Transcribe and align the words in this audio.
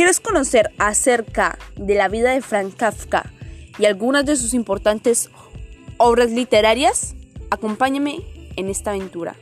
¿Quieres 0.00 0.18
conocer 0.18 0.70
acerca 0.78 1.58
de 1.76 1.94
la 1.94 2.08
vida 2.08 2.30
de 2.30 2.40
Frank 2.40 2.74
Kafka 2.74 3.30
y 3.78 3.84
algunas 3.84 4.24
de 4.24 4.34
sus 4.34 4.54
importantes 4.54 5.28
obras 5.98 6.30
literarias? 6.30 7.14
Acompáñame 7.50 8.20
en 8.56 8.70
esta 8.70 8.92
aventura. 8.92 9.36